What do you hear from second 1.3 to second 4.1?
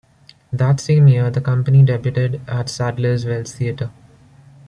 company debuted at Sadler's Wells Theatre.